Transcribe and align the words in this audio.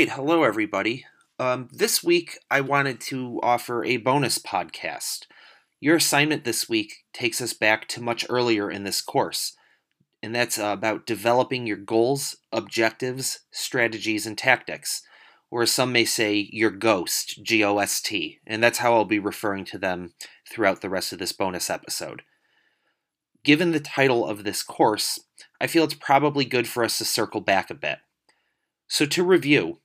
right, 0.00 0.12
hello 0.12 0.44
everybody. 0.44 1.04
Um, 1.38 1.68
this 1.70 2.02
week 2.02 2.38
I 2.50 2.62
wanted 2.62 3.02
to 3.02 3.38
offer 3.42 3.84
a 3.84 3.98
bonus 3.98 4.38
podcast. 4.38 5.26
Your 5.78 5.96
assignment 5.96 6.44
this 6.44 6.70
week 6.70 7.04
takes 7.12 7.42
us 7.42 7.52
back 7.52 7.86
to 7.88 8.00
much 8.00 8.24
earlier 8.30 8.70
in 8.70 8.84
this 8.84 9.02
course, 9.02 9.58
and 10.22 10.34
that's 10.34 10.58
uh, 10.58 10.68
about 10.68 11.04
developing 11.04 11.66
your 11.66 11.76
goals, 11.76 12.34
objectives, 12.50 13.40
strategies, 13.50 14.24
and 14.24 14.38
tactics, 14.38 15.02
or 15.50 15.64
as 15.64 15.70
some 15.70 15.92
may 15.92 16.06
say, 16.06 16.48
your 16.50 16.70
GOST, 16.70 17.42
G 17.42 17.62
O 17.62 17.76
S 17.76 18.00
T, 18.00 18.38
and 18.46 18.62
that's 18.62 18.78
how 18.78 18.94
I'll 18.94 19.04
be 19.04 19.18
referring 19.18 19.66
to 19.66 19.76
them 19.76 20.14
throughout 20.50 20.80
the 20.80 20.88
rest 20.88 21.12
of 21.12 21.18
this 21.18 21.32
bonus 21.32 21.68
episode. 21.68 22.22
Given 23.44 23.72
the 23.72 23.80
title 23.80 24.26
of 24.26 24.44
this 24.44 24.62
course, 24.62 25.20
I 25.60 25.66
feel 25.66 25.84
it's 25.84 25.92
probably 25.92 26.46
good 26.46 26.66
for 26.66 26.84
us 26.84 26.96
to 26.96 27.04
circle 27.04 27.42
back 27.42 27.68
a 27.68 27.74
bit. 27.74 27.98
So, 28.88 29.04
to 29.04 29.22
review, 29.22 29.80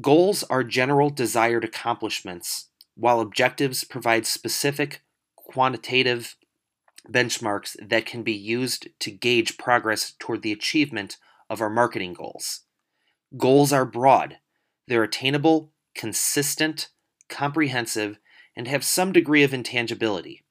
goals 0.00 0.42
are 0.44 0.64
general 0.64 1.10
desired 1.10 1.64
accomplishments, 1.64 2.68
while 2.94 3.20
objectives 3.20 3.84
provide 3.84 4.26
specific 4.26 5.02
quantitative 5.36 6.36
benchmarks 7.10 7.76
that 7.86 8.06
can 8.06 8.22
be 8.22 8.32
used 8.32 8.88
to 9.00 9.10
gauge 9.10 9.58
progress 9.58 10.14
toward 10.18 10.42
the 10.42 10.52
achievement 10.52 11.18
of 11.50 11.60
our 11.60 11.70
marketing 11.70 12.14
goals. 12.14 12.60
Goals 13.36 13.72
are 13.72 13.84
broad, 13.84 14.38
they're 14.86 15.02
attainable, 15.02 15.72
consistent, 15.94 16.88
comprehensive, 17.28 18.18
and 18.56 18.68
have 18.68 18.84
some 18.84 19.12
degree 19.12 19.42
of 19.42 19.54
intangibility. 19.54 20.44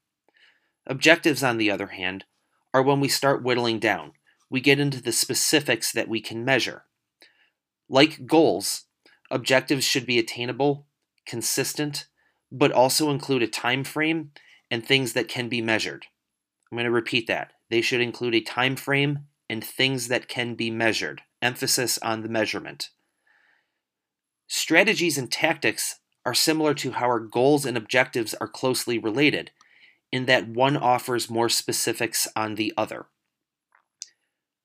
Objectives, 0.88 1.44
on 1.44 1.58
the 1.58 1.70
other 1.70 1.88
hand, 1.88 2.26
are 2.74 2.82
when 2.82 3.00
we 3.00 3.08
start 3.08 3.44
whittling 3.44 3.80
down. 3.80 4.14
We 4.50 4.62
get 4.62 4.80
into 4.80 5.02
the 5.02 5.12
specifics 5.12 5.92
that 5.92 6.08
we 6.08 6.22
can 6.22 6.44
measure. 6.44 6.86
Like 7.88 8.26
goals, 8.26 8.86
objectives 9.32 9.84
should 9.84 10.06
be 10.06 10.20
attainable, 10.20 10.86
consistent, 11.26 12.08
but 12.52 12.72
also 12.72 13.10
include 13.10 13.42
a 13.42 13.48
time 13.48 13.84
frame 13.84 14.32
and 14.70 14.86
things 14.86 15.14
that 15.14 15.28
can 15.28 15.50
be 15.50 15.62
measured. 15.62 16.06
I'm 16.72 16.76
going 16.76 16.86
to 16.86 16.92
repeat 16.92 17.28
that. 17.28 17.54
They 17.70 17.82
should 17.82 18.02
include 18.02 18.36
a 18.36 18.42
time 18.42 18.76
frame 18.76 19.20
and 19.50 19.64
things 19.64 20.08
that 20.10 20.28
can 20.28 20.56
be 20.56 20.70
measured. 20.70 21.22
Emphasis 21.42 21.98
on 22.00 22.22
the 22.22 22.30
measurement. 22.30 22.90
Strategies 24.48 25.18
and 25.18 25.32
tactics 25.32 26.00
are 26.26 26.34
similar 26.34 26.74
to 26.76 26.92
how 26.92 27.06
our 27.06 27.20
goals 27.20 27.66
and 27.66 27.76
objectives 27.76 28.36
are 28.36 28.48
closely 28.48 28.98
related, 28.98 29.52
in 30.12 30.26
that 30.26 30.48
one 30.48 30.78
offers 30.78 31.30
more 31.30 31.50
specifics 31.50 32.28
on 32.36 32.56
the 32.56 32.74
other. 32.78 33.08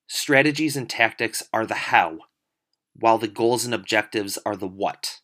Strategies 0.07 0.77
and 0.77 0.89
tactics 0.91 1.43
are 1.53 1.67
the 1.67 1.75
how, 1.75 2.19
while 2.99 3.19
the 3.19 3.29
goals 3.29 3.65
and 3.65 3.75
objectives 3.75 4.39
are 4.45 4.57
the 4.57 4.69
what. 4.69 5.21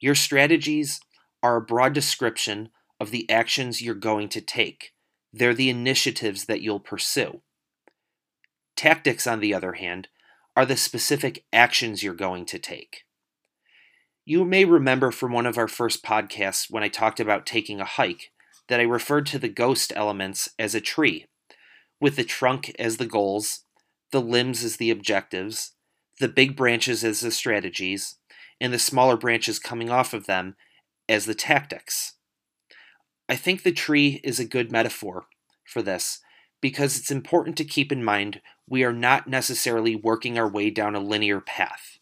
Your 0.00 0.14
strategies 0.14 1.00
are 1.42 1.56
a 1.56 1.62
broad 1.62 1.92
description 1.92 2.70
of 3.00 3.10
the 3.10 3.28
actions 3.30 3.82
you're 3.82 3.94
going 3.94 4.28
to 4.30 4.40
take. 4.40 4.92
They're 5.32 5.54
the 5.54 5.70
initiatives 5.70 6.46
that 6.46 6.60
you'll 6.60 6.80
pursue. 6.80 7.42
Tactics, 8.76 9.26
on 9.26 9.40
the 9.40 9.54
other 9.54 9.74
hand, 9.74 10.08
are 10.54 10.66
the 10.66 10.76
specific 10.76 11.44
actions 11.52 12.02
you're 12.02 12.14
going 12.14 12.46
to 12.46 12.58
take. 12.58 13.04
You 14.24 14.44
may 14.44 14.64
remember 14.64 15.10
from 15.10 15.32
one 15.32 15.46
of 15.46 15.56
our 15.56 15.68
first 15.68 16.02
podcasts 16.02 16.70
when 16.70 16.82
I 16.82 16.88
talked 16.88 17.20
about 17.20 17.46
taking 17.46 17.80
a 17.80 17.84
hike 17.84 18.32
that 18.68 18.80
I 18.80 18.84
referred 18.84 19.26
to 19.26 19.38
the 19.38 19.48
ghost 19.48 19.92
elements 19.94 20.48
as 20.58 20.74
a 20.74 20.80
tree, 20.80 21.26
with 22.00 22.16
the 22.16 22.24
trunk 22.24 22.74
as 22.78 22.96
the 22.96 23.06
goals, 23.06 23.64
the 24.10 24.20
limbs 24.20 24.64
as 24.64 24.78
the 24.78 24.90
objectives, 24.90 25.75
the 26.18 26.28
big 26.28 26.56
branches 26.56 27.04
as 27.04 27.20
the 27.20 27.30
strategies, 27.30 28.16
and 28.60 28.72
the 28.72 28.78
smaller 28.78 29.16
branches 29.16 29.58
coming 29.58 29.90
off 29.90 30.14
of 30.14 30.26
them 30.26 30.56
as 31.08 31.26
the 31.26 31.34
tactics. 31.34 32.14
I 33.28 33.36
think 33.36 33.62
the 33.62 33.72
tree 33.72 34.20
is 34.24 34.38
a 34.38 34.44
good 34.44 34.70
metaphor 34.70 35.26
for 35.64 35.82
this 35.82 36.20
because 36.60 36.96
it's 36.96 37.10
important 37.10 37.56
to 37.56 37.64
keep 37.64 37.92
in 37.92 38.02
mind 38.02 38.40
we 38.68 38.82
are 38.82 38.92
not 38.92 39.28
necessarily 39.28 39.94
working 39.94 40.38
our 40.38 40.48
way 40.48 40.70
down 40.70 40.94
a 40.94 41.00
linear 41.00 41.40
path. 41.40 41.98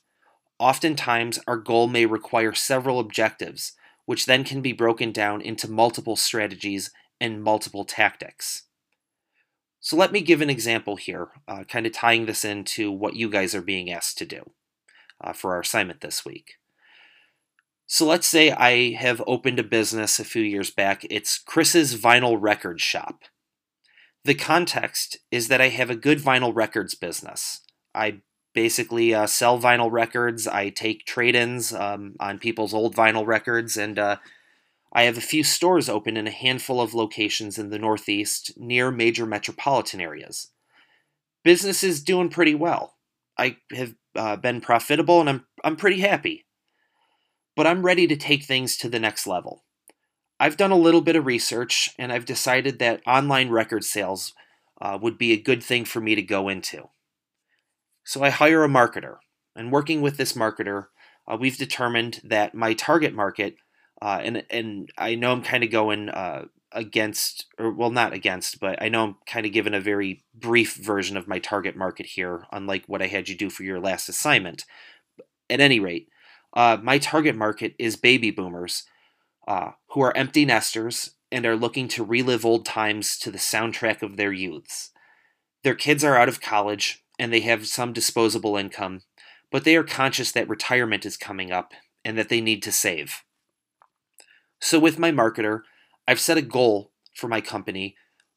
Oftentimes, 0.59 1.39
our 1.47 1.57
goal 1.57 1.89
may 1.89 2.07
require 2.07 2.55
several 2.55 3.01
objectives, 3.01 3.73
which 4.07 4.27
then 4.27 4.45
can 4.45 4.63
be 4.63 4.73
broken 4.73 5.13
down 5.13 5.41
into 5.41 5.69
multiple 5.69 6.17
strategies 6.17 6.91
and 7.21 7.43
multiple 7.43 7.85
tactics. 7.85 8.63
So 9.85 9.97
let 9.97 10.13
me 10.13 10.23
give 10.23 10.41
an 10.41 10.49
example 10.49 10.97
here, 10.97 11.29
uh, 11.47 11.65
kind 11.65 11.85
of 11.85 11.93
tying 11.93 12.25
this 12.25 12.43
into 12.43 12.91
what 12.91 13.17
you 13.17 13.29
guys 13.29 13.55
are 13.55 13.61
being 13.61 13.91
asked 13.91 14.17
to 14.17 14.25
do 14.25 14.53
uh, 15.23 15.35
for 15.35 15.53
our 15.53 15.61
assignment 15.61 16.01
this 16.01 16.25
week. 16.25 16.55
So 17.87 18.07
let's 18.07 18.27
say 18.27 18.51
I 18.51 18.95
have 18.95 19.23
opened 19.27 19.59
a 19.59 19.63
business 19.63 20.19
a 20.19 20.25
few 20.25 20.41
years 20.41 20.71
back. 20.71 21.07
It's 21.11 21.37
Chris's 21.37 22.01
Vinyl 22.01 22.39
Record 22.41 22.81
Shop. 22.81 23.25
The 24.25 24.35
context 24.35 25.19
is 25.31 25.49
that 25.49 25.61
I 25.61 25.69
have 25.69 25.91
a 25.91 25.97
good 25.97 26.19
vinyl 26.19 26.55
records 26.55 26.95
business. 26.95 27.61
I 27.95 28.23
basically 28.55 29.13
uh, 29.13 29.27
sell 29.27 29.61
vinyl 29.61 29.93
records. 29.93 30.49
I 30.49 30.71
take 30.71 31.05
trade 31.05 31.35
ins 31.35 31.75
um, 31.75 32.15
on 32.19 32.39
people's 32.39 32.73
old 32.73 32.97
vinyl 32.97 33.27
records, 33.27 33.77
and 33.77 33.99
uh, 33.99 34.17
I 34.95 35.03
have 35.05 35.19
a 35.19 35.23
few 35.23 35.43
stores 35.43 35.89
open 35.89 36.17
in 36.17 36.27
a 36.27 36.33
handful 36.33 36.81
of 36.81 36.95
locations 36.95 37.59
in 37.59 37.71
the 37.71 37.79
Northeast 37.79 38.53
near 38.57 38.91
major 38.91 39.27
metropolitan 39.27 40.01
areas. 40.01 40.53
Business 41.43 41.83
is 41.83 42.03
doing 42.03 42.29
pretty 42.29 42.55
well. 42.55 42.95
I 43.37 43.57
have 43.73 43.95
uh, 44.15 44.37
been 44.37 44.61
profitable 44.61 45.21
and 45.21 45.29
I'm, 45.29 45.47
I'm 45.65 45.77
pretty 45.77 46.01
happy. 46.01 46.47
But 47.57 47.67
I'm 47.67 47.85
ready 47.85 48.07
to 48.07 48.17
take 48.17 48.45
things 48.45 48.77
to 48.79 48.89
the 48.89 49.01
next 49.01 49.27
level. 49.27 49.65
I've 50.39 50.57
done 50.57 50.71
a 50.71 50.77
little 50.77 51.01
bit 51.01 51.17
of 51.17 51.27
research 51.27 51.91
and 51.99 52.13
I've 52.13 52.25
decided 52.25 52.79
that 52.79 53.03
online 53.07 53.51
record 53.51 53.85
sales 53.85 54.33
uh, 54.81 54.99
would 55.01 55.19
be 55.19 55.33
a 55.33 55.41
good 55.41 55.63
thing 55.63 55.85
for 55.85 56.01
me 56.01 56.15
to 56.15 56.23
go 56.23 56.49
into. 56.49 56.89
So 58.05 58.23
I 58.23 58.31
hire 58.31 58.63
a 58.65 58.69
marketer, 58.69 59.17
and 59.57 59.73
working 59.73 60.03
with 60.03 60.19
this 60.19 60.35
marketer, 60.35 60.87
uh, 61.27 61.39
we've 61.41 61.57
determined 61.57 62.21
that 62.23 62.55
my 62.55 62.75
target 62.75 63.15
market 63.15 63.57
uh, 64.03 64.21
and 64.23 64.45
and 64.51 64.91
I 64.99 65.15
know 65.15 65.33
I'm 65.33 65.43
kind 65.43 65.65
of 65.65 65.71
going 65.71 66.09
uh, 66.09 66.47
against, 66.73 67.47
or 67.59 67.73
well, 67.73 67.91
not 67.91 68.13
against, 68.13 68.61
but 68.61 68.83
I 68.83 68.89
know 68.89 69.05
I'm 69.05 69.17
kind 69.27 69.47
of 69.47 69.53
giving 69.53 69.75
a 69.75 69.81
very 69.81 70.25
brief 70.35 70.77
version 70.77 71.17
of 71.17 71.29
my 71.29 71.39
target 71.39 71.77
market 71.77 72.07
here, 72.07 72.47
unlike 72.53 72.85
what 72.87 73.03
I 73.03 73.07
had 73.07 73.29
you 73.29 73.37
do 73.37 73.51
for 73.51 73.63
your 73.63 73.81
last 73.81 74.09
assignment. 74.09 74.65
At 75.49 75.61
any 75.61 75.79
rate, 75.79 76.09
uh, 76.55 76.79
my 76.83 76.99
target 76.99 77.37
market 77.37 77.75
is 77.79 77.97
baby 77.97 78.31
boomers 78.31 78.85
uh, 79.47 79.73
who 79.89 80.01
are 80.01 80.17
empty 80.17 80.45
nesters 80.45 81.11
and 81.31 81.45
are 81.45 81.57
looking 81.57 81.89
to 81.89 82.05
relive 82.05 82.45
old 82.45 82.65
times 82.65 83.19
to 83.19 83.31
the 83.31 83.39
soundtrack 83.39 84.03
of 84.03 84.17
their 84.17 84.33
youths. 84.33 84.91
Their 85.63 85.75
kids 85.75 86.05
are 86.05 86.17
out 86.17 86.29
of 86.29 86.41
college 86.41 87.05
and 87.19 87.33
they 87.33 87.41
have 87.41 87.67
some 87.67 87.93
disposable 87.93 88.57
income, 88.57 89.03
but 89.51 89.65
they 89.65 89.77
are 89.77 89.85
conscious 89.85 90.33
that 90.33 90.49
retirement 90.49 91.05
is 91.05 91.17
coming 91.17 91.53
up 91.53 91.73
and 92.05 92.17
that 92.19 92.29
they 92.29 92.41
need 92.41 92.63
to 92.63 92.73
save. 92.73 93.23
So, 94.65 94.79
with 94.79 94.99
my 94.99 95.13
marketer, 95.13 95.61
I've 96.09 96.19
set 96.19 96.39
a 96.39 96.43
goal 96.43 96.91
for 97.15 97.29
my 97.29 97.43
company 97.43 97.97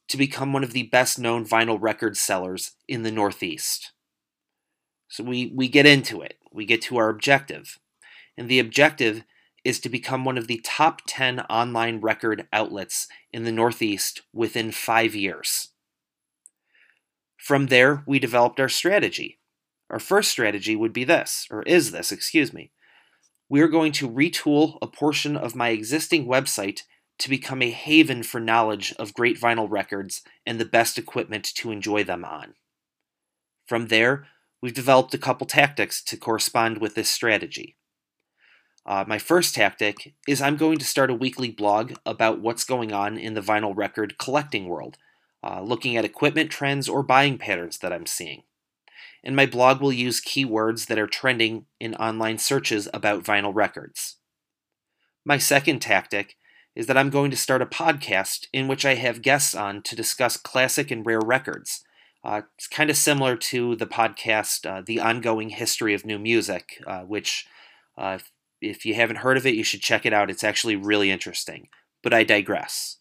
to 0.10 0.18
become 0.18 0.52
one 0.52 0.62
of 0.66 0.74
the 0.74 0.84
best 0.84 1.18
known 1.18 1.46
vinyl 1.46 1.78
record 1.80 2.18
sellers 2.18 2.74
in 2.86 3.04
the 3.04 3.14
Northeast. 3.14 3.94
So, 5.08 5.24
we, 5.24 5.54
we 5.56 5.70
get 5.70 5.86
into 5.86 6.22
it, 6.22 6.38
we 6.52 6.66
get 6.66 6.82
to 6.82 6.98
our 6.98 7.08
objective. 7.08 7.80
And 8.38 8.50
the 8.50 8.60
objective 8.60 9.24
is 9.64 9.80
to 9.80 9.88
become 9.88 10.26
one 10.26 10.38
of 10.38 10.48
the 10.48 10.60
top 10.66 11.02
10 11.08 11.40
online 11.50 12.02
record 12.02 12.46
outlets 12.52 13.08
in 13.32 13.46
the 13.46 13.52
Northeast 13.54 14.22
within 14.34 14.74
five 14.74 15.16
years. 15.16 15.70
From 17.38 17.68
there, 17.68 18.04
we 18.06 18.20
developed 18.20 18.60
our 18.60 18.68
strategy. 18.68 19.40
Our 19.90 20.00
first 20.00 20.30
strategy 20.30 20.76
would 20.76 20.92
be 20.92 21.06
this, 21.06 21.48
or 21.50 21.64
is 21.64 21.92
this, 21.92 22.12
excuse 22.12 22.52
me 22.52 22.72
we 23.50 23.62
are 23.62 23.68
going 23.68 23.92
to 23.94 24.10
retool 24.10 24.78
a 24.82 24.88
portion 24.88 25.38
of 25.38 25.56
my 25.56 25.70
existing 25.70 26.28
website 26.28 26.82
to 27.20 27.30
become 27.30 27.62
a 27.62 27.72
haven 27.72 28.24
for 28.24 28.40
knowledge 28.40 28.94
of 29.00 29.14
great 29.14 29.40
vinyl 29.40 29.70
records 29.70 30.22
and 30.46 30.60
the 30.60 30.66
best 30.66 30.98
equipment 30.98 31.46
to 31.56 31.72
enjoy 31.72 32.04
them 32.04 32.24
on. 32.24 32.54
From 33.66 33.88
there, 33.88 34.28
we've 34.62 34.74
developed 34.74 35.14
a 35.14 35.20
couple 35.20 35.48
tactics 35.48 36.04
to 36.04 36.18
correspond 36.18 36.80
with 36.80 36.96
this 36.96 37.10
strategy. 37.10 37.76
Uh, 38.86 39.04
my 39.08 39.18
first 39.18 39.56
tactic 39.56 40.14
is 40.28 40.42
I'm 40.42 40.56
going 40.56 40.78
to 40.78 40.86
start 40.86 41.10
a 41.10 41.16
weekly 41.16 41.52
blog 41.52 41.94
about 42.06 42.40
what's 42.40 42.64
going 42.64 42.94
on 42.94 43.18
in 43.18 43.34
the 43.34 43.42
vinyl 43.42 43.76
record 43.76 44.18
collecting 44.18 44.68
world, 44.68 44.98
uh, 45.44 45.62
looking 45.62 45.98
at 45.98 46.06
equipment 46.06 46.50
trends 46.50 46.88
or 46.88 47.04
buying 47.04 47.38
patterns 47.38 47.80
that 47.80 47.92
I'm 47.92 48.06
seeing 48.06 48.44
and 49.28 49.36
my 49.36 49.46
blog 49.46 49.82
will 49.82 49.92
use 49.92 50.22
keywords 50.22 50.88
that 50.88 50.98
are 50.98 51.06
trending 51.06 51.66
in 51.82 51.94
online 51.96 52.38
searches 52.38 52.88
about 52.94 53.26
vinyl 53.26 53.54
records. 53.54 54.16
My 55.26 55.38
second 55.38 55.82
tactic 55.82 56.38
is 56.78 56.88
that 56.88 56.98
I'm 56.98 57.10
going 57.10 57.30
to 57.32 57.38
start 57.38 57.62
a 57.62 57.66
podcast 57.66 58.46
in 58.54 58.70
which 58.70 58.86
I 58.86 58.96
have 58.96 59.22
guests 59.22 59.54
on 59.54 59.82
to 59.84 59.98
discuss 59.98 60.38
classic 60.38 60.92
and 60.92 61.06
rare 61.06 61.20
records, 61.20 61.84
Uh, 62.24 62.42
it's 62.58 62.68
kind 62.68 62.90
of 62.90 62.98
similar 62.98 63.36
to 63.38 63.76
the 63.76 63.86
podcast, 63.86 64.66
uh, 64.66 64.82
The 64.86 65.00
Ongoing 65.00 65.50
History 65.50 65.94
of 65.94 66.06
New 66.06 66.20
Music, 66.20 66.82
uh, 66.88 67.02
which, 67.02 67.46
uh, 67.98 68.18
if, 68.20 68.32
if 68.62 68.86
you 68.86 68.96
haven't 68.96 69.18
heard 69.18 69.38
of 69.38 69.46
it, 69.46 69.56
you 69.56 69.64
should 69.64 69.82
check 69.82 70.06
it 70.06 70.14
out. 70.14 70.30
It's 70.30 70.44
actually 70.44 70.76
really 70.76 71.12
interesting. 71.12 71.70
But 72.02 72.14
I 72.14 72.24
digress. 72.24 72.98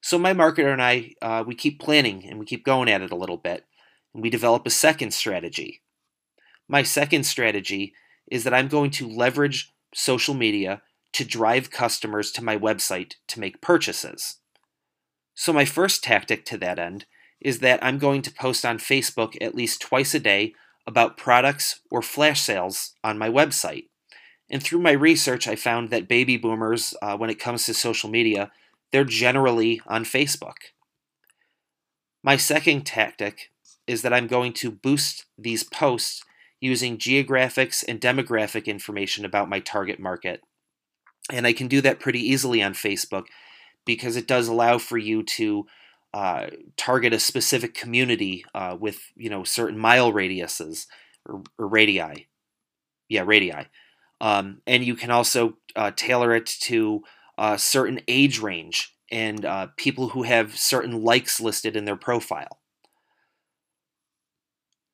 So, 0.00 0.18
my 0.18 0.34
marketer 0.34 0.72
and 0.72 0.82
I, 0.82 1.14
uh, 1.22 1.44
we 1.46 1.54
keep 1.54 1.80
planning 1.80 2.28
and 2.28 2.38
we 2.38 2.46
keep 2.46 2.64
going 2.64 2.88
at 2.90 3.02
it 3.02 3.12
a 3.12 3.16
little 3.16 3.38
bit, 3.38 3.64
we 4.14 4.30
develop 4.30 4.66
a 4.66 4.70
second 4.70 5.12
strategy. 5.12 5.82
My 6.68 6.82
second 6.82 7.24
strategy 7.24 7.92
is 8.30 8.44
that 8.44 8.54
I'm 8.54 8.68
going 8.68 8.90
to 8.92 9.08
leverage 9.08 9.72
social 9.92 10.34
media 10.34 10.82
to 11.12 11.24
drive 11.24 11.70
customers 11.70 12.30
to 12.32 12.44
my 12.44 12.56
website 12.56 13.14
to 13.28 13.40
make 13.40 13.60
purchases. 13.60 14.38
So, 15.34 15.52
my 15.52 15.64
first 15.64 16.02
tactic 16.02 16.44
to 16.46 16.58
that 16.58 16.78
end 16.78 17.06
is 17.40 17.58
that 17.58 17.82
I'm 17.82 17.98
going 17.98 18.22
to 18.22 18.32
post 18.32 18.64
on 18.64 18.78
Facebook 18.78 19.36
at 19.40 19.54
least 19.54 19.82
twice 19.82 20.14
a 20.14 20.20
day 20.20 20.54
about 20.86 21.16
products 21.16 21.80
or 21.90 22.02
flash 22.02 22.40
sales 22.40 22.94
on 23.02 23.18
my 23.18 23.28
website. 23.28 23.86
And 24.48 24.62
through 24.62 24.80
my 24.80 24.92
research, 24.92 25.48
I 25.48 25.56
found 25.56 25.90
that 25.90 26.08
baby 26.08 26.36
boomers, 26.36 26.94
uh, 27.02 27.16
when 27.16 27.30
it 27.30 27.40
comes 27.40 27.66
to 27.66 27.74
social 27.74 28.10
media, 28.10 28.50
they're 28.92 29.04
generally 29.04 29.80
on 29.86 30.04
Facebook. 30.04 30.72
My 32.22 32.36
second 32.36 32.86
tactic 32.86 33.50
is 33.86 34.02
that 34.02 34.12
I'm 34.12 34.26
going 34.26 34.52
to 34.54 34.70
boost 34.70 35.26
these 35.36 35.62
posts 35.62 36.22
using 36.60 36.96
geographics 36.96 37.84
and 37.86 38.00
demographic 38.00 38.66
information 38.66 39.24
about 39.24 39.48
my 39.48 39.60
target 39.60 40.00
market. 40.00 40.40
And 41.30 41.46
I 41.46 41.52
can 41.52 41.68
do 41.68 41.80
that 41.82 42.00
pretty 42.00 42.20
easily 42.20 42.62
on 42.62 42.72
Facebook 42.72 43.24
because 43.84 44.16
it 44.16 44.26
does 44.26 44.48
allow 44.48 44.78
for 44.78 44.96
you 44.96 45.22
to 45.22 45.66
uh, 46.14 46.46
target 46.76 47.12
a 47.12 47.18
specific 47.18 47.74
community 47.74 48.44
uh, 48.54 48.76
with 48.78 49.00
you 49.16 49.28
know 49.28 49.42
certain 49.42 49.78
mile 49.78 50.12
radiuses 50.12 50.86
or, 51.26 51.42
or 51.58 51.66
radii. 51.66 52.28
Yeah, 53.08 53.24
radii. 53.26 53.66
Um, 54.20 54.62
and 54.66 54.84
you 54.84 54.94
can 54.94 55.10
also 55.10 55.58
uh, 55.76 55.90
tailor 55.94 56.34
it 56.34 56.46
to 56.46 57.02
a 57.36 57.58
certain 57.58 58.00
age 58.06 58.38
range 58.40 58.94
and 59.10 59.44
uh, 59.44 59.68
people 59.76 60.10
who 60.10 60.22
have 60.22 60.56
certain 60.56 61.02
likes 61.02 61.40
listed 61.40 61.76
in 61.76 61.84
their 61.84 61.96
profile. 61.96 62.60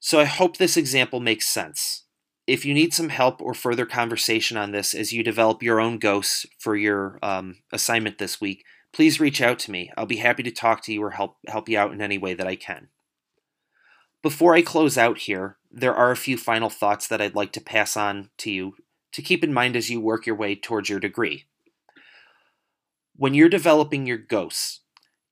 So 0.01 0.19
I 0.19 0.25
hope 0.25 0.57
this 0.57 0.79
example 0.79 1.21
makes 1.21 1.47
sense. 1.47 2.05
If 2.47 2.65
you 2.65 2.73
need 2.73 2.95
some 2.95 3.11
help 3.11 3.41
or 3.43 3.53
further 3.53 3.85
conversation 3.85 4.57
on 4.57 4.73
this 4.73 4.95
as 4.95 5.13
you 5.13 5.23
develop 5.23 5.63
your 5.63 5.79
own 5.79 5.99
ghosts 5.99 6.47
for 6.59 6.75
your 6.75 7.19
um, 7.23 7.57
assignment 7.71 8.19
this 8.19 8.41
week, 8.41 8.65
please 8.93 9.21
reach 9.21 9.43
out 9.43 9.59
to 9.61 9.71
me. 9.71 9.93
I'll 9.97 10.07
be 10.07 10.17
happy 10.17 10.43
to 10.43 10.51
talk 10.51 10.83
to 10.85 10.93
you 10.93 11.03
or 11.03 11.11
help 11.11 11.37
help 11.47 11.69
you 11.69 11.79
out 11.79 11.93
in 11.93 12.01
any 12.01 12.19
way 12.19 12.35
that 12.35 12.47
I 12.47 12.57
can. 12.57 12.89
Before 14.23 14.55
I 14.55 14.63
close 14.63 14.99
out 14.99 15.19
here, 15.19 15.59
there 15.71 15.95
are 15.95 16.11
a 16.11 16.17
few 16.17 16.37
final 16.37 16.71
thoughts 16.71 17.07
that 17.07 17.21
I'd 17.21 17.37
like 17.37 17.53
to 17.53 17.61
pass 17.61 17.97
on 17.97 18.31
to 18.39 18.51
you 18.51 18.75
to 19.13 19.23
keep 19.23 19.45
in 19.45 19.53
mind 19.53 19.77
as 19.77 19.91
you 19.91 20.01
work 20.01 20.27
your 20.27 20.37
way 20.37 20.57
towards 20.57 20.89
your 20.89 21.01
degree. 21.01 21.45
When 23.17 23.35
you're 23.35 23.49
developing 23.49 24.07
your 24.07 24.19
ghosts, 24.19 24.81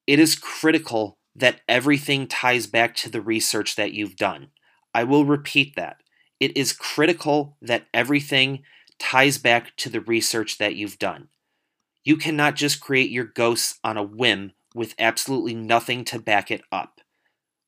it 0.06 0.19
is 0.19 0.37
critical 0.37 1.19
that 1.35 1.62
everything 1.69 2.26
ties 2.26 2.67
back 2.67 2.94
to 2.97 3.11
the 3.11 3.20
research 3.20 3.76
that 3.76 3.93
you've 3.93 4.17
done. 4.17 4.49
I 4.94 5.05
will 5.05 5.25
repeat 5.25 5.76
that. 5.76 5.99
It 6.40 6.56
is 6.56 6.73
critical 6.73 7.56
that 7.61 7.87
everything 7.93 8.62
ties 8.99 9.38
back 9.38 9.76
to 9.76 9.88
the 9.88 10.00
research 10.00 10.58
that 10.58 10.76
you've 10.76 10.99
done. 10.99 11.29
You 12.05 12.17
cannot 12.17 12.56
just 12.56 12.81
create 12.81 13.11
your 13.11 13.25
ghosts 13.25 13.79
on 13.85 13.96
a 13.96 14.02
whim 14.02 14.52
with 14.75 14.94
absolutely 14.99 15.55
nothing 15.55 16.05
to 16.06 16.19
back 16.19 16.50
it 16.50 16.62
up. 16.70 17.00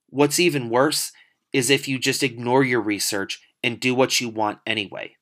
What's 0.09 0.41
even 0.41 0.71
worse 0.71 1.13
is 1.53 1.71
if 1.71 1.89
you 1.89 1.99
just 1.99 2.23
ignore 2.23 2.65
your 2.65 2.81
research 2.81 3.43
and 3.63 3.81
do 3.81 3.95
what 3.95 4.21
you 4.21 4.29
want 4.29 4.59
anyway. 4.67 5.17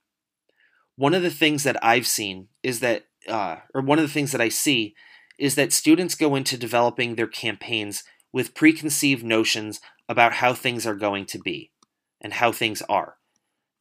One 0.97 1.15
of 1.15 1.23
the 1.23 1.31
things 1.31 1.63
that 1.65 1.83
I've 1.83 2.07
seen 2.07 2.49
is 2.63 2.81
that, 2.81 3.07
uh, 3.29 3.57
or 3.75 3.83
one 3.83 3.99
of 3.99 4.07
the 4.07 4.13
things 4.13 4.33
that 4.33 4.41
I 4.41 4.49
see 4.49 4.95
is 5.39 5.55
that 5.55 5.73
students 5.73 6.15
go 6.15 6.35
into 6.35 6.59
developing 6.59 7.15
their 7.15 7.27
campaigns 7.27 8.05
with 8.33 8.55
preconceived 8.55 9.25
notions 9.25 9.81
about 10.09 10.35
how 10.35 10.55
things 10.55 10.87
are 10.87 10.97
going 10.97 11.25
to 11.27 11.39
be 11.39 11.71
and 12.21 12.35
how 12.35 12.53
things 12.53 12.83
are. 12.89 13.17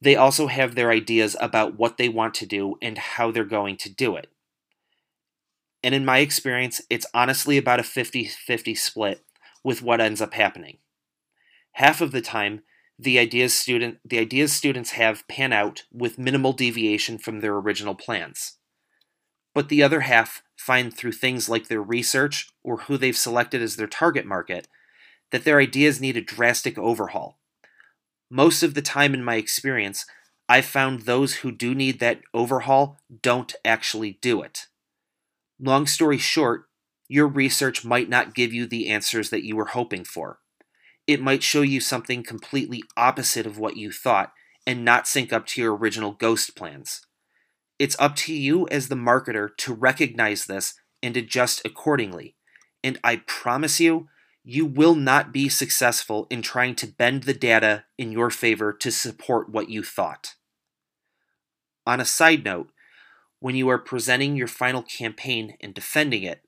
They 0.00 0.16
also 0.16 0.46
have 0.46 0.74
their 0.74 0.90
ideas 0.90 1.36
about 1.40 1.78
what 1.78 1.96
they 1.96 2.08
want 2.08 2.34
to 2.34 2.46
do 2.46 2.76
and 2.80 2.96
how 2.98 3.30
they're 3.30 3.44
going 3.44 3.76
to 3.78 3.92
do 3.92 4.16
it. 4.16 4.30
And 5.82 5.94
in 5.94 6.04
my 6.04 6.18
experience, 6.18 6.80
it's 6.90 7.06
honestly 7.14 7.56
about 7.56 7.80
a 7.80 7.84
50 7.84 8.24
50 8.26 8.74
split 8.74 9.24
with 9.64 9.82
what 9.82 10.00
ends 10.00 10.20
up 10.20 10.34
happening. 10.34 10.78
Half 11.72 12.00
of 12.00 12.12
the 12.12 12.20
time, 12.20 12.62
the 12.98 13.18
ideas 13.18 13.54
student 13.54 13.98
the 14.04 14.18
ideas 14.18 14.52
students 14.52 14.90
have 14.90 15.26
pan 15.28 15.52
out 15.52 15.84
with 15.92 16.18
minimal 16.18 16.52
deviation 16.52 17.18
from 17.18 17.40
their 17.40 17.54
original 17.54 17.94
plans. 17.94 18.58
But 19.54 19.68
the 19.68 19.82
other 19.82 20.00
half 20.00 20.42
find 20.56 20.94
through 20.94 21.12
things 21.12 21.48
like 21.48 21.68
their 21.68 21.82
research 21.82 22.50
or 22.62 22.78
who 22.78 22.96
they've 22.96 23.16
selected 23.16 23.62
as 23.62 23.76
their 23.76 23.86
target 23.86 24.26
market 24.26 24.68
that 25.30 25.44
their 25.44 25.60
ideas 25.60 26.00
need 26.00 26.16
a 26.16 26.20
drastic 26.20 26.78
overhaul. 26.78 27.38
Most 28.30 28.62
of 28.62 28.74
the 28.74 28.82
time 28.82 29.14
in 29.14 29.24
my 29.24 29.36
experience, 29.36 30.04
I've 30.48 30.64
found 30.64 31.02
those 31.02 31.36
who 31.36 31.52
do 31.52 31.74
need 31.74 31.98
that 32.00 32.20
overhaul 32.32 32.98
don't 33.22 33.54
actually 33.64 34.18
do 34.20 34.42
it. 34.42 34.66
Long 35.60 35.86
story 35.86 36.18
short, 36.18 36.64
your 37.08 37.26
research 37.26 37.84
might 37.84 38.08
not 38.08 38.34
give 38.34 38.52
you 38.52 38.66
the 38.66 38.88
answers 38.88 39.30
that 39.30 39.44
you 39.44 39.56
were 39.56 39.66
hoping 39.66 40.04
for. 40.04 40.38
It 41.06 41.22
might 41.22 41.42
show 41.42 41.62
you 41.62 41.80
something 41.80 42.22
completely 42.22 42.82
opposite 42.96 43.46
of 43.46 43.58
what 43.58 43.76
you 43.76 43.90
thought 43.90 44.32
and 44.66 44.84
not 44.84 45.08
sync 45.08 45.32
up 45.32 45.46
to 45.46 45.62
your 45.62 45.74
original 45.74 46.12
ghost 46.12 46.54
plans. 46.54 47.00
It's 47.78 47.96
up 47.98 48.14
to 48.16 48.34
you 48.34 48.68
as 48.68 48.88
the 48.88 48.94
marketer 48.94 49.48
to 49.58 49.72
recognize 49.72 50.44
this 50.44 50.74
and 51.02 51.16
adjust 51.16 51.62
accordingly. 51.64 52.36
And 52.84 52.98
I 53.02 53.22
promise 53.26 53.80
you, 53.80 54.08
you 54.50 54.64
will 54.64 54.94
not 54.94 55.30
be 55.30 55.46
successful 55.46 56.26
in 56.30 56.40
trying 56.40 56.74
to 56.74 56.86
bend 56.86 57.24
the 57.24 57.34
data 57.34 57.84
in 57.98 58.10
your 58.10 58.30
favor 58.30 58.72
to 58.72 58.90
support 58.90 59.50
what 59.50 59.68
you 59.68 59.82
thought. 59.82 60.36
On 61.86 62.00
a 62.00 62.06
side 62.06 62.46
note, 62.46 62.70
when 63.40 63.56
you 63.56 63.68
are 63.68 63.76
presenting 63.76 64.36
your 64.36 64.46
final 64.46 64.82
campaign 64.82 65.58
and 65.60 65.74
defending 65.74 66.22
it, 66.22 66.40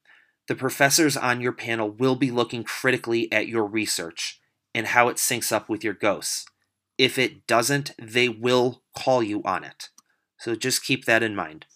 the 0.48 0.54
professors 0.54 1.14
on 1.14 1.42
your 1.42 1.52
panel 1.52 1.90
will 1.90 2.16
be 2.16 2.30
looking 2.30 2.64
critically 2.64 3.30
at 3.30 3.48
your 3.48 3.66
research 3.66 4.40
and 4.74 4.86
how 4.86 5.08
it 5.08 5.18
syncs 5.18 5.52
up 5.52 5.68
with 5.68 5.84
your 5.84 5.92
ghosts. 5.92 6.46
If 6.96 7.18
it 7.18 7.46
doesn't, 7.46 7.90
they 8.00 8.30
will 8.30 8.82
call 8.96 9.22
you 9.22 9.42
on 9.44 9.62
it. 9.62 9.90
So 10.38 10.54
just 10.54 10.86
keep 10.86 11.04
that 11.04 11.22
in 11.22 11.36
mind. 11.36 11.66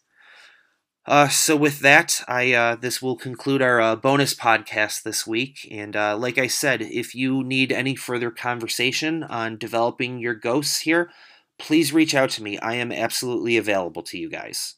Uh, 1.07 1.29
so 1.29 1.55
with 1.55 1.81
that, 1.81 2.23
I 2.27 2.53
uh, 2.53 2.77
this 2.77 3.03
will 3.03 3.17
conclude 3.17 3.61
our 3.61 3.81
uh, 3.81 3.97
bonus 3.97 4.35
podcast 4.35 5.03
this 5.03 5.27
week. 5.27 5.69
And 5.71 5.95
uh, 5.95 6.17
like 6.17 6.39
I 6.39 6.47
said, 6.47 6.81
if 6.81 7.15
you 7.15 7.45
need 7.45 7.71
any 7.71 7.95
further 7.95 8.31
conversation 8.31 9.23
on 9.23 9.59
developing 9.59 10.19
your 10.19 10.35
ghosts 10.35 10.81
here, 10.81 11.11
please 11.59 11.93
reach 11.93 12.15
out 12.15 12.31
to 12.31 12.43
me. 12.43 12.59
I 12.59 12.75
am 12.75 12.91
absolutely 12.91 13.57
available 13.57 14.03
to 14.05 14.19
you 14.19 14.31
guys. 14.31 14.77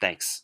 Thanks. 0.00 0.42